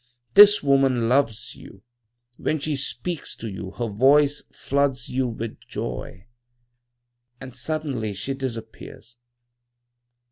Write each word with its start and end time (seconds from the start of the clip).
This 0.33 0.63
woman 0.63 1.07
loves 1.07 1.53
you. 1.55 1.83
When 2.37 2.57
she 2.57 2.75
speaks 2.75 3.35
to 3.35 3.47
you 3.47 3.69
her 3.77 3.87
voice 3.87 4.41
floods 4.51 5.09
you 5.09 5.27
with 5.27 5.59
joy. 5.67 6.25
"And 7.39 7.55
suddenly 7.55 8.13
she 8.15 8.33
disappears! 8.33 9.17